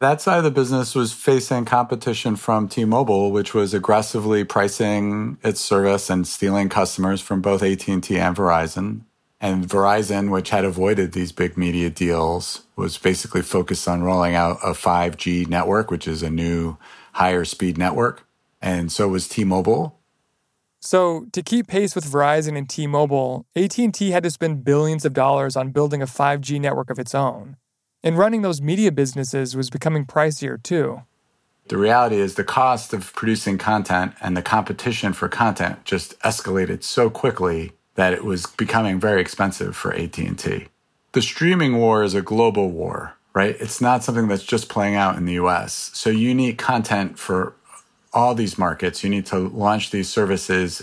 That 0.00 0.22
side 0.22 0.38
of 0.38 0.44
the 0.44 0.50
business 0.50 0.94
was 0.94 1.12
facing 1.12 1.66
competition 1.66 2.34
from 2.36 2.68
T-Mobile, 2.68 3.32
which 3.32 3.52
was 3.52 3.74
aggressively 3.74 4.44
pricing 4.44 5.36
its 5.42 5.60
service 5.60 6.08
and 6.08 6.26
stealing 6.26 6.70
customers 6.70 7.20
from 7.20 7.42
both 7.42 7.62
AT&T 7.62 7.92
and 7.92 8.34
Verizon. 8.34 9.02
And 9.42 9.68
Verizon, 9.68 10.30
which 10.30 10.50
had 10.50 10.64
avoided 10.64 11.12
these 11.12 11.32
big 11.32 11.58
media 11.58 11.90
deals, 11.90 12.62
was 12.76 12.96
basically 12.96 13.42
focused 13.42 13.86
on 13.86 14.02
rolling 14.02 14.34
out 14.34 14.56
a 14.64 14.70
5G 14.70 15.46
network, 15.48 15.90
which 15.90 16.08
is 16.08 16.22
a 16.22 16.30
new 16.30 16.78
higher 17.12 17.44
speed 17.44 17.76
network. 17.76 18.26
And 18.62 18.90
so 18.90 19.06
was 19.08 19.28
T-Mobile. 19.28 19.98
So, 20.80 21.26
to 21.32 21.42
keep 21.42 21.66
pace 21.66 21.94
with 21.94 22.06
Verizon 22.06 22.56
and 22.56 22.66
T-Mobile, 22.70 23.44
AT&T 23.54 24.10
had 24.12 24.22
to 24.22 24.30
spend 24.30 24.64
billions 24.64 25.04
of 25.04 25.12
dollars 25.12 25.56
on 25.56 25.72
building 25.72 26.00
a 26.00 26.06
5G 26.06 26.58
network 26.58 26.88
of 26.88 26.98
its 26.98 27.14
own. 27.14 27.58
And 28.02 28.16
running 28.16 28.42
those 28.42 28.62
media 28.62 28.92
businesses 28.92 29.56
was 29.56 29.70
becoming 29.70 30.06
pricier 30.06 30.62
too. 30.62 31.02
The 31.68 31.76
reality 31.76 32.16
is 32.16 32.34
the 32.34 32.44
cost 32.44 32.92
of 32.92 33.12
producing 33.14 33.56
content 33.56 34.14
and 34.20 34.36
the 34.36 34.42
competition 34.42 35.12
for 35.12 35.28
content 35.28 35.84
just 35.84 36.18
escalated 36.20 36.82
so 36.82 37.10
quickly 37.10 37.72
that 37.94 38.12
it 38.12 38.24
was 38.24 38.46
becoming 38.46 38.98
very 38.98 39.20
expensive 39.20 39.76
for 39.76 39.94
AT&T. 39.94 40.66
The 41.12 41.22
streaming 41.22 41.76
war 41.76 42.02
is 42.02 42.14
a 42.14 42.22
global 42.22 42.70
war, 42.70 43.14
right? 43.34 43.56
It's 43.60 43.80
not 43.80 44.02
something 44.02 44.26
that's 44.26 44.42
just 44.42 44.68
playing 44.68 44.96
out 44.96 45.16
in 45.16 45.26
the 45.26 45.34
US. 45.34 45.90
So 45.94 46.10
you 46.10 46.34
need 46.34 46.58
content 46.58 47.18
for 47.18 47.54
all 48.12 48.34
these 48.34 48.58
markets. 48.58 49.04
You 49.04 49.10
need 49.10 49.26
to 49.26 49.38
launch 49.38 49.90
these 49.90 50.08
services 50.08 50.82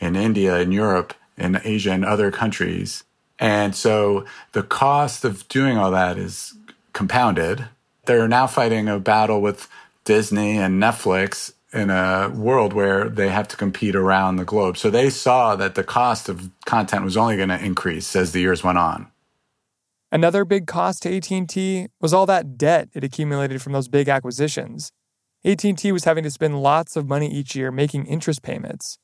in 0.00 0.16
India, 0.16 0.58
in 0.58 0.72
Europe, 0.72 1.14
in 1.38 1.60
Asia, 1.64 1.92
and 1.92 2.04
other 2.04 2.30
countries. 2.30 3.04
And 3.38 3.74
so 3.74 4.24
the 4.52 4.62
cost 4.62 5.24
of 5.24 5.46
doing 5.48 5.76
all 5.76 5.90
that 5.90 6.18
is 6.18 6.54
compounded. 6.92 7.66
They're 8.06 8.28
now 8.28 8.46
fighting 8.46 8.88
a 8.88 8.98
battle 8.98 9.40
with 9.40 9.68
Disney 10.04 10.56
and 10.58 10.82
Netflix 10.82 11.52
in 11.72 11.90
a 11.90 12.30
world 12.34 12.72
where 12.72 13.08
they 13.08 13.28
have 13.28 13.48
to 13.48 13.56
compete 13.56 13.94
around 13.94 14.36
the 14.36 14.44
globe. 14.44 14.78
So 14.78 14.88
they 14.88 15.10
saw 15.10 15.56
that 15.56 15.74
the 15.74 15.84
cost 15.84 16.28
of 16.28 16.50
content 16.64 17.04
was 17.04 17.16
only 17.16 17.36
going 17.36 17.50
to 17.50 17.62
increase 17.62 18.16
as 18.16 18.32
the 18.32 18.40
years 18.40 18.64
went 18.64 18.78
on. 18.78 19.08
Another 20.10 20.44
big 20.44 20.66
cost 20.66 21.02
to 21.02 21.14
AT&T 21.14 21.88
was 22.00 22.14
all 22.14 22.26
that 22.26 22.56
debt 22.56 22.88
it 22.94 23.04
accumulated 23.04 23.60
from 23.60 23.72
those 23.72 23.88
big 23.88 24.08
acquisitions. 24.08 24.92
AT&T 25.44 25.92
was 25.92 26.04
having 26.04 26.24
to 26.24 26.30
spend 26.30 26.62
lots 26.62 26.96
of 26.96 27.08
money 27.08 27.30
each 27.30 27.54
year 27.54 27.70
making 27.70 28.06
interest 28.06 28.42
payments. 28.42 28.98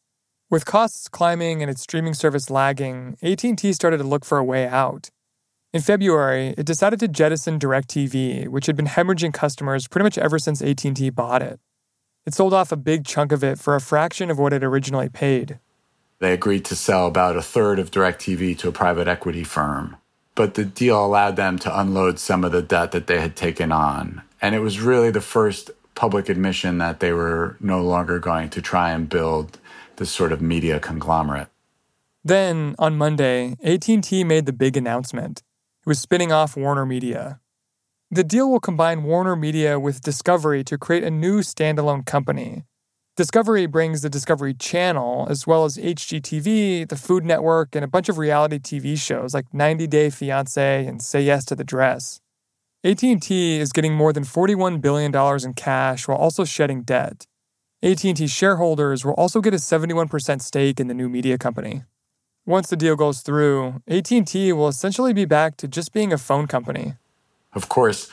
With 0.52 0.66
costs 0.66 1.08
climbing 1.08 1.62
and 1.62 1.70
its 1.70 1.80
streaming 1.80 2.12
service 2.12 2.50
lagging, 2.50 3.16
AT&T 3.22 3.72
started 3.72 3.96
to 3.96 4.04
look 4.04 4.22
for 4.22 4.36
a 4.36 4.44
way 4.44 4.66
out. 4.66 5.08
In 5.72 5.80
February, 5.80 6.48
it 6.58 6.66
decided 6.66 7.00
to 7.00 7.08
jettison 7.08 7.58
DirecTV, 7.58 8.48
which 8.48 8.66
had 8.66 8.76
been 8.76 8.84
hemorrhaging 8.84 9.32
customers 9.32 9.88
pretty 9.88 10.02
much 10.02 10.18
ever 10.18 10.38
since 10.38 10.60
AT&T 10.60 11.08
bought 11.08 11.40
it. 11.40 11.58
It 12.26 12.34
sold 12.34 12.52
off 12.52 12.70
a 12.70 12.76
big 12.76 13.06
chunk 13.06 13.32
of 13.32 13.42
it 13.42 13.58
for 13.58 13.74
a 13.74 13.80
fraction 13.80 14.30
of 14.30 14.38
what 14.38 14.52
it 14.52 14.62
originally 14.62 15.08
paid. 15.08 15.58
They 16.18 16.34
agreed 16.34 16.66
to 16.66 16.76
sell 16.76 17.06
about 17.06 17.38
a 17.38 17.42
third 17.42 17.78
of 17.78 17.90
DirecTV 17.90 18.58
to 18.58 18.68
a 18.68 18.72
private 18.72 19.08
equity 19.08 19.44
firm, 19.44 19.96
but 20.34 20.52
the 20.52 20.66
deal 20.66 21.02
allowed 21.02 21.36
them 21.36 21.58
to 21.60 21.80
unload 21.80 22.18
some 22.18 22.44
of 22.44 22.52
the 22.52 22.60
debt 22.60 22.92
that 22.92 23.06
they 23.06 23.22
had 23.22 23.36
taken 23.36 23.72
on. 23.72 24.20
And 24.42 24.54
it 24.54 24.60
was 24.60 24.80
really 24.80 25.10
the 25.10 25.22
first 25.22 25.70
public 25.94 26.28
admission 26.28 26.76
that 26.76 27.00
they 27.00 27.14
were 27.14 27.56
no 27.58 27.82
longer 27.82 28.18
going 28.18 28.50
to 28.50 28.60
try 28.60 28.90
and 28.90 29.08
build 29.08 29.58
this 30.02 30.10
sort 30.10 30.32
of 30.32 30.42
media 30.42 30.80
conglomerate. 30.80 31.46
Then, 32.24 32.74
on 32.76 32.98
Monday, 32.98 33.54
AT&T 33.62 34.24
made 34.24 34.46
the 34.46 34.52
big 34.52 34.76
announcement. 34.76 35.44
It 35.82 35.86
was 35.86 36.00
spinning 36.00 36.32
off 36.32 36.56
Warner 36.56 36.84
Media. 36.84 37.38
The 38.10 38.24
deal 38.24 38.50
will 38.50 38.58
combine 38.58 39.04
Warner 39.04 39.36
Media 39.36 39.78
with 39.78 40.00
Discovery 40.00 40.64
to 40.64 40.76
create 40.76 41.04
a 41.04 41.10
new 41.10 41.38
standalone 41.38 42.04
company. 42.04 42.64
Discovery 43.16 43.66
brings 43.66 44.02
the 44.02 44.10
Discovery 44.10 44.54
Channel, 44.54 45.28
as 45.30 45.46
well 45.46 45.64
as 45.64 45.76
HGTV, 45.76 46.88
the 46.88 46.96
Food 46.96 47.24
Network, 47.24 47.76
and 47.76 47.84
a 47.84 47.88
bunch 47.88 48.08
of 48.08 48.18
reality 48.18 48.58
TV 48.58 48.98
shows 48.98 49.32
like 49.32 49.54
90 49.54 49.86
Day 49.86 50.08
Fiancé 50.08 50.88
and 50.88 51.00
Say 51.00 51.22
Yes 51.22 51.44
to 51.44 51.54
the 51.54 51.62
Dress. 51.62 52.20
AT&T 52.82 53.60
is 53.60 53.70
getting 53.70 53.94
more 53.94 54.12
than 54.12 54.24
$41 54.24 54.80
billion 54.80 55.14
in 55.44 55.54
cash 55.54 56.08
while 56.08 56.18
also 56.18 56.44
shedding 56.44 56.82
debt. 56.82 57.28
AT&T 57.84 58.28
shareholders 58.28 59.04
will 59.04 59.14
also 59.14 59.40
get 59.40 59.52
a 59.52 59.56
71% 59.56 60.40
stake 60.40 60.78
in 60.78 60.86
the 60.86 60.94
new 60.94 61.08
media 61.08 61.36
company. 61.36 61.82
Once 62.46 62.70
the 62.70 62.76
deal 62.76 62.94
goes 62.94 63.22
through, 63.22 63.82
AT&T 63.88 64.52
will 64.52 64.68
essentially 64.68 65.12
be 65.12 65.24
back 65.24 65.56
to 65.56 65.66
just 65.66 65.92
being 65.92 66.12
a 66.12 66.18
phone 66.18 66.46
company. 66.46 66.94
Of 67.54 67.68
course, 67.68 68.08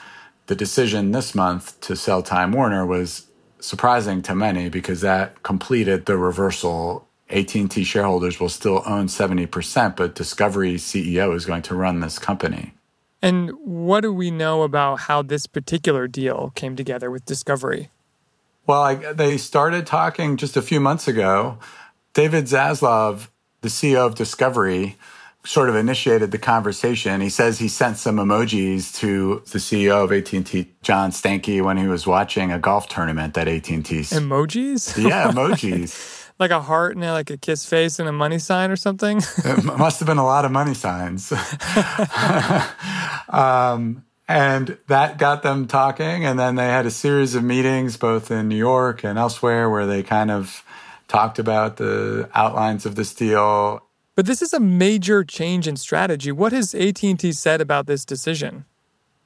the 0.48 0.56
decision 0.56 1.12
this 1.12 1.36
month 1.36 1.80
to 1.82 1.96
sell 1.96 2.24
Time 2.24 2.52
Warner 2.52 2.84
was 2.84 3.28
surprising 3.60 4.24
to 4.24 4.34
many 4.34 4.70
because 4.70 5.02
that 5.02 5.44
completed 5.44 6.08
the 6.08 6.18
reversal. 6.18 7.08
AT&T 7.30 7.84
shareholders 7.84 8.40
will 8.40 8.50
still 8.50 8.82
own 8.88 9.06
70%, 9.06 9.96
but 9.96 10.16
Discovery 10.16 10.78
CEO 10.78 11.36
is 11.36 11.46
going 11.46 11.62
to 11.62 11.76
run 11.76 12.00
this 12.00 12.18
company. 12.18 12.74
And 13.22 13.52
what 13.64 14.02
do 14.02 14.12
we 14.12 14.32
know 14.32 14.64
about 14.64 15.02
how 15.02 15.22
this 15.22 15.46
particular 15.46 16.08
deal 16.08 16.52
came 16.56 16.76
together 16.76 17.12
with 17.12 17.26
Discovery? 17.26 17.92
Well, 18.70 18.84
I, 18.84 19.14
they 19.14 19.38
started 19.38 19.88
talking 19.88 20.38
just 20.38 20.56
a 20.56 20.62
few 20.62 20.80
months 20.80 21.08
ago. 21.08 21.58
David 22.14 22.44
Zaslav, 22.44 23.28
the 23.62 23.68
CEO 23.68 24.06
of 24.06 24.14
Discovery, 24.14 24.96
sort 25.44 25.70
of 25.70 25.76
initiated 25.76 26.30
the 26.30 26.38
conversation. 26.38 27.20
He 27.20 27.30
says 27.30 27.58
he 27.58 27.68
sent 27.68 27.98
some 27.98 28.18
emojis 28.18 28.96
to 29.00 29.42
the 29.52 29.58
CEO 29.58 30.04
of 30.04 30.12
AT&T, 30.12 30.72
John 30.84 31.10
Stankey, 31.10 31.64
when 31.64 31.78
he 31.78 31.88
was 31.88 32.06
watching 32.06 32.52
a 32.52 32.60
golf 32.60 32.88
tournament 32.88 33.36
at 33.40 33.48
AT&T. 33.48 33.80
Emojis? 33.82 35.04
Yeah, 35.04 35.32
emojis. 35.32 36.30
like 36.38 36.52
a 36.52 36.62
heart 36.62 36.96
and 36.96 37.04
like 37.04 37.32
a 37.32 37.38
kiss 37.38 37.66
face 37.66 37.98
and 37.98 38.08
a 38.08 38.12
money 38.12 38.38
sign 38.38 38.70
or 38.70 38.76
something? 38.76 39.18
it 39.46 39.64
must 39.64 40.00
have 40.00 40.06
been 40.06 40.20
a 40.20 40.26
lot 40.26 40.46
of 40.46 40.52
money 40.52 40.76
signs. 40.76 41.32
um, 43.30 44.06
and 44.30 44.78
that 44.86 45.18
got 45.18 45.42
them 45.42 45.66
talking. 45.66 46.24
And 46.24 46.40
then 46.40 46.54
they 46.54 46.68
had 46.68 46.86
a 46.86 46.92
series 46.92 47.34
of 47.34 47.44
meetings, 47.44 47.98
both 47.98 48.30
in 48.30 48.48
New 48.48 48.56
York 48.56 49.04
and 49.04 49.18
elsewhere, 49.18 49.72
where 49.72 49.88
they 49.88 50.04
kind 50.04 50.30
of 50.30 50.64
talked 51.08 51.40
about 51.40 51.78
the 51.78 52.30
outlines 52.36 52.86
of 52.86 52.94
this 52.94 53.12
deal. 53.16 53.82
But 54.16 54.28
this 54.28 54.44
is 54.44 54.54
a 54.54 54.60
major 54.60 55.24
change 55.24 55.68
in 55.68 55.78
strategy. 55.78 56.32
What 56.32 56.52
has 56.52 56.76
AT&T 56.76 57.32
said 57.32 57.60
about 57.60 57.88
this 57.88 58.06
decision? 58.06 58.66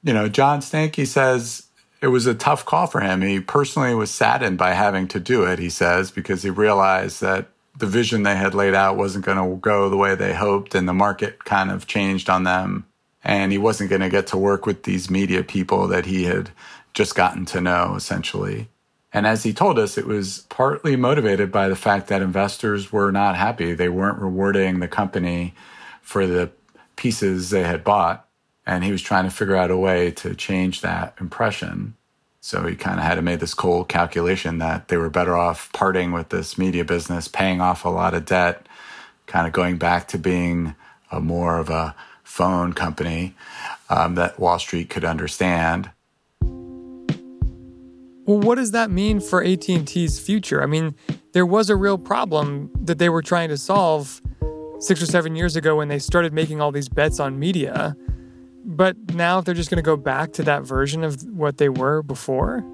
You 0.02 0.14
know, 0.14 0.26
John 0.26 0.60
Stankey 0.60 1.06
says 1.06 1.66
it 2.00 2.08
was 2.08 2.26
a 2.26 2.34
tough 2.34 2.64
call 2.64 2.86
for 2.86 3.00
him. 3.02 3.20
He 3.20 3.40
personally 3.40 3.94
was 3.94 4.10
saddened 4.10 4.56
by 4.56 4.72
having 4.72 5.06
to 5.08 5.20
do 5.20 5.44
it, 5.44 5.58
he 5.58 5.68
says, 5.68 6.10
because 6.10 6.42
he 6.42 6.50
realized 6.50 7.20
that 7.20 7.48
the 7.76 7.86
vision 7.86 8.22
they 8.22 8.36
had 8.36 8.54
laid 8.54 8.72
out 8.74 8.96
wasn't 8.96 9.26
going 9.26 9.36
to 9.36 9.56
go 9.56 9.90
the 9.90 9.98
way 9.98 10.14
they 10.14 10.32
hoped 10.32 10.74
and 10.74 10.88
the 10.88 10.94
market 10.94 11.44
kind 11.44 11.70
of 11.70 11.86
changed 11.86 12.30
on 12.30 12.44
them 12.44 12.86
and 13.24 13.50
he 13.50 13.58
wasn't 13.58 13.90
going 13.90 14.02
to 14.02 14.10
get 14.10 14.26
to 14.28 14.36
work 14.36 14.66
with 14.66 14.82
these 14.82 15.10
media 15.10 15.42
people 15.42 15.88
that 15.88 16.06
he 16.06 16.24
had 16.24 16.50
just 16.92 17.14
gotten 17.14 17.44
to 17.46 17.60
know 17.60 17.94
essentially. 17.96 18.68
And 19.12 19.26
as 19.26 19.44
he 19.44 19.52
told 19.52 19.78
us, 19.78 19.96
it 19.96 20.06
was 20.06 20.44
partly 20.48 20.96
motivated 20.96 21.50
by 21.50 21.68
the 21.68 21.76
fact 21.76 22.08
that 22.08 22.20
investors 22.20 22.92
were 22.92 23.12
not 23.12 23.36
happy. 23.36 23.72
They 23.72 23.88
weren't 23.88 24.18
rewarding 24.18 24.80
the 24.80 24.88
company 24.88 25.54
for 26.02 26.26
the 26.26 26.50
pieces 26.96 27.50
they 27.50 27.62
had 27.62 27.84
bought. 27.84 28.28
And 28.66 28.82
he 28.82 28.90
was 28.90 29.02
trying 29.02 29.24
to 29.24 29.30
figure 29.30 29.56
out 29.56 29.70
a 29.70 29.76
way 29.76 30.10
to 30.12 30.34
change 30.34 30.80
that 30.80 31.14
impression. 31.20 31.94
So 32.40 32.66
he 32.66 32.74
kind 32.74 32.98
of 32.98 33.06
had 33.06 33.14
to 33.14 33.22
make 33.22 33.40
this 33.40 33.54
cold 33.54 33.88
calculation 33.88 34.58
that 34.58 34.88
they 34.88 34.96
were 34.96 35.10
better 35.10 35.36
off 35.36 35.72
parting 35.72 36.12
with 36.12 36.30
this 36.30 36.58
media 36.58 36.84
business, 36.84 37.28
paying 37.28 37.60
off 37.60 37.84
a 37.84 37.90
lot 37.90 38.14
of 38.14 38.24
debt, 38.24 38.66
kind 39.26 39.46
of 39.46 39.52
going 39.52 39.76
back 39.76 40.08
to 40.08 40.18
being 40.18 40.74
a 41.12 41.20
more 41.20 41.58
of 41.58 41.70
a 41.70 41.94
phone 42.24 42.72
company 42.72 43.34
um, 43.88 44.16
that 44.16 44.40
Wall 44.40 44.58
Street 44.58 44.90
could 44.90 45.04
understand. 45.04 45.90
Well, 48.26 48.40
what 48.40 48.54
does 48.56 48.70
that 48.70 48.90
mean 48.90 49.20
for 49.20 49.44
AT&T's 49.44 50.18
future? 50.18 50.62
I 50.62 50.66
mean, 50.66 50.94
there 51.32 51.44
was 51.44 51.68
a 51.68 51.76
real 51.76 51.98
problem 51.98 52.70
that 52.80 52.98
they 52.98 53.10
were 53.10 53.22
trying 53.22 53.50
to 53.50 53.58
solve 53.58 54.22
6 54.80 55.02
or 55.02 55.06
7 55.06 55.36
years 55.36 55.56
ago 55.56 55.76
when 55.76 55.88
they 55.88 55.98
started 55.98 56.32
making 56.32 56.60
all 56.60 56.72
these 56.72 56.88
bets 56.88 57.20
on 57.20 57.38
media. 57.38 57.94
But 58.64 58.96
now 59.14 59.42
they're 59.42 59.54
just 59.54 59.68
going 59.68 59.76
to 59.76 59.82
go 59.82 59.96
back 59.96 60.32
to 60.34 60.42
that 60.44 60.62
version 60.62 61.04
of 61.04 61.22
what 61.24 61.58
they 61.58 61.68
were 61.68 62.02
before? 62.02 62.64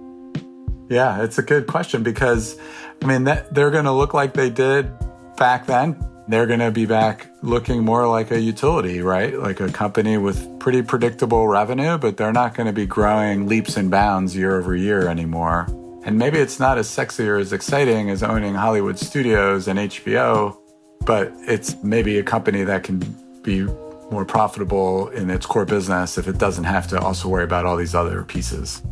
Yeah, 0.89 1.23
it's 1.23 1.39
a 1.39 1.43
good 1.43 1.67
question 1.67 2.05
because, 2.05 2.57
I 3.03 3.07
mean, 3.07 3.25
that, 3.25 3.53
they're 3.53 3.71
going 3.71 3.85
to 3.85 3.93
look 3.93 4.15
like 4.15 4.35
they 4.35 4.51
did 4.51 4.93
back 5.37 5.67
then. 5.67 5.97
They're 6.31 6.47
going 6.47 6.61
to 6.61 6.71
be 6.71 6.87
back 6.87 7.27
looking 7.43 7.85
more 7.85 8.07
like 8.07 8.31
a 8.31 8.41
utility, 8.41 9.01
right? 9.01 9.37
Like 9.37 9.59
a 9.59 9.69
company 9.69 10.17
with 10.17 10.61
pretty 10.61 10.81
predictable 10.81 11.49
revenue, 11.49 11.99
but 11.99 12.17
they're 12.17 12.33
not 12.33 12.55
going 12.55 12.69
to 12.69 12.73
be 12.73 12.87
growing 12.87 13.49
leaps 13.49 13.77
and 13.77 13.91
bounds 13.91 14.37
year 14.37 14.57
over 14.57 14.77
year 14.77 15.09
anymore. 15.09 15.67
And 16.05 16.19
maybe 16.19 16.39
it's 16.39 16.61
not 16.61 16.79
as 16.79 16.89
sexy 16.89 17.29
or 17.29 17.37
as 17.37 17.53
exciting 17.53 18.11
as 18.11 18.23
owning 18.23 18.55
Hollywood 18.55 18.97
studios 18.97 19.67
and 19.67 19.81
HBO, 19.81 20.57
but 21.05 21.33
it's 21.49 21.75
maybe 21.83 22.17
a 22.21 22.23
company 22.23 22.63
that 22.63 22.85
can 22.85 23.01
be 23.43 23.65
more 24.13 24.25
profitable 24.25 25.09
in 25.09 25.31
its 25.31 25.47
core 25.47 25.65
business 25.65 26.17
if 26.17 26.29
it 26.29 26.39
doesn't 26.39 26.63
have 26.63 26.87
to 26.91 27.01
also 27.01 27.29
worry 27.29 27.43
about 27.43 27.67
all 27.67 27.77
these 27.77 27.97
other 27.97 28.23
pieces. 28.23 28.83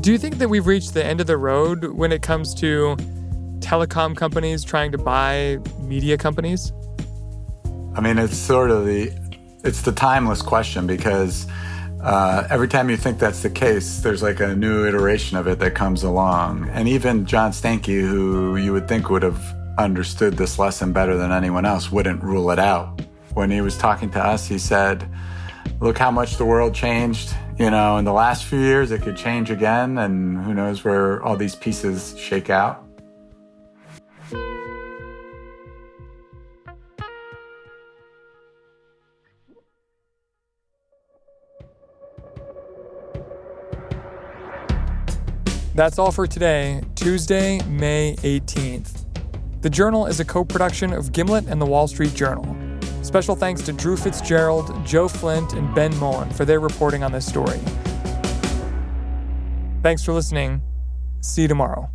Do 0.00 0.12
you 0.12 0.18
think 0.18 0.38
that 0.38 0.48
we've 0.48 0.68
reached 0.68 0.94
the 0.94 1.04
end 1.04 1.20
of 1.20 1.26
the 1.26 1.38
road 1.38 1.86
when 1.86 2.12
it 2.12 2.22
comes 2.22 2.54
to 2.54 2.94
telecom 3.58 4.16
companies 4.16 4.62
trying 4.62 4.92
to 4.92 4.98
buy 4.98 5.58
media 5.80 6.16
companies? 6.16 6.72
I 7.96 8.00
mean, 8.00 8.18
it's 8.18 8.36
sort 8.36 8.70
of 8.70 8.86
the 8.86 9.12
it's 9.64 9.82
the 9.82 9.92
timeless 9.92 10.42
question 10.42 10.86
because 10.86 11.46
uh, 12.02 12.46
every 12.50 12.68
time 12.68 12.90
you 12.90 12.96
think 12.96 13.18
that's 13.18 13.42
the 13.42 13.50
case, 13.50 14.00
there's 14.00 14.22
like 14.22 14.40
a 14.40 14.54
new 14.54 14.86
iteration 14.86 15.38
of 15.38 15.46
it 15.46 15.58
that 15.60 15.74
comes 15.74 16.02
along. 16.02 16.68
And 16.70 16.86
even 16.86 17.24
John 17.24 17.52
Stankey, 17.52 18.00
who 18.00 18.56
you 18.56 18.72
would 18.72 18.88
think 18.88 19.08
would 19.08 19.22
have 19.22 19.42
understood 19.78 20.34
this 20.34 20.58
lesson 20.58 20.92
better 20.92 21.16
than 21.16 21.32
anyone 21.32 21.64
else, 21.64 21.90
wouldn't 21.90 22.22
rule 22.22 22.50
it 22.50 22.58
out 22.58 23.00
when 23.34 23.50
he 23.50 23.60
was 23.60 23.76
talking 23.76 24.10
to 24.10 24.20
us, 24.20 24.46
he 24.46 24.58
said, 24.58 25.08
Look 25.80 25.98
how 25.98 26.10
much 26.10 26.36
the 26.36 26.44
world 26.44 26.74
changed. 26.74 27.34
You 27.58 27.70
know, 27.70 27.98
in 27.98 28.04
the 28.04 28.12
last 28.12 28.44
few 28.44 28.58
years, 28.58 28.90
it 28.90 29.02
could 29.02 29.16
change 29.16 29.50
again, 29.50 29.98
and 29.98 30.38
who 30.44 30.54
knows 30.54 30.84
where 30.84 31.22
all 31.22 31.36
these 31.36 31.54
pieces 31.54 32.16
shake 32.18 32.48
out. 32.48 32.83
That's 45.74 45.98
all 45.98 46.12
for 46.12 46.28
today, 46.28 46.82
Tuesday, 46.94 47.60
May 47.64 48.14
18th. 48.18 49.06
The 49.60 49.68
Journal 49.68 50.06
is 50.06 50.20
a 50.20 50.24
co 50.24 50.44
production 50.44 50.92
of 50.92 51.10
Gimlet 51.10 51.48
and 51.48 51.60
the 51.60 51.66
Wall 51.66 51.88
Street 51.88 52.14
Journal. 52.14 52.46
Special 53.02 53.34
thanks 53.34 53.60
to 53.62 53.72
Drew 53.72 53.96
Fitzgerald, 53.96 54.86
Joe 54.86 55.08
Flint, 55.08 55.54
and 55.54 55.74
Ben 55.74 55.92
Mullin 55.98 56.30
for 56.30 56.44
their 56.44 56.60
reporting 56.60 57.02
on 57.02 57.10
this 57.10 57.26
story. 57.26 57.58
Thanks 59.82 60.04
for 60.04 60.12
listening. 60.12 60.62
See 61.20 61.42
you 61.42 61.48
tomorrow. 61.48 61.90